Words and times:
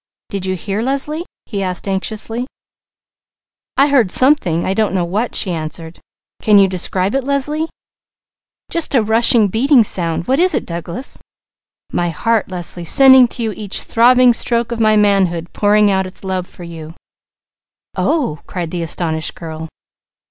"Did 0.31 0.47
you 0.47 0.55
hear, 0.55 0.81
Leslie?" 0.81 1.25
he 1.45 1.61
asked 1.61 1.87
anxiously. 1.87 2.47
"I 3.77 3.87
heard 3.89 4.09
something, 4.09 4.65
I 4.65 4.73
don't 4.73 4.95
know 4.95 5.05
what," 5.05 5.35
she 5.35 5.51
answered. 5.51 5.99
"Can 6.41 6.57
you 6.57 6.67
describe 6.67 7.13
it, 7.13 7.23
Leslie?" 7.23 7.69
"Just 8.71 8.95
a 8.95 9.03
rushing, 9.03 9.47
beating 9.47 9.83
sound! 9.83 10.25
What 10.27 10.39
is 10.39 10.55
it 10.55 10.65
Douglas?" 10.65 11.21
"My 11.93 12.09
heart, 12.09 12.49
Leslie, 12.49 12.83
sending 12.83 13.27
to 13.27 13.43
you 13.43 13.51
each 13.51 13.83
throbbing 13.83 14.33
stroke 14.33 14.71
of 14.71 14.79
my 14.79 14.97
manhood 14.97 15.53
pouring 15.53 15.91
out 15.91 16.07
its 16.07 16.23
love 16.23 16.47
for 16.47 16.63
you." 16.63 16.95
"Oh 17.95 18.37
h 18.37 18.39
h!" 18.39 18.47
cried 18.47 18.71
the 18.71 18.81
astonished 18.81 19.35
girl. 19.35 19.69